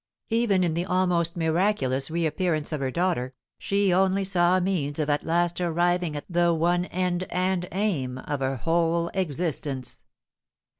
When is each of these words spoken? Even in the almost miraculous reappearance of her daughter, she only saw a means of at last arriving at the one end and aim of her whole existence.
Even 0.31 0.63
in 0.63 0.73
the 0.73 0.83
almost 0.87 1.37
miraculous 1.37 2.09
reappearance 2.09 2.71
of 2.71 2.79
her 2.81 2.89
daughter, 2.89 3.35
she 3.59 3.93
only 3.93 4.23
saw 4.23 4.57
a 4.57 4.61
means 4.61 4.97
of 4.97 5.11
at 5.11 5.23
last 5.23 5.61
arriving 5.61 6.15
at 6.15 6.25
the 6.27 6.51
one 6.55 6.85
end 6.85 7.25
and 7.29 7.67
aim 7.71 8.17
of 8.17 8.39
her 8.39 8.55
whole 8.55 9.09
existence. 9.09 10.01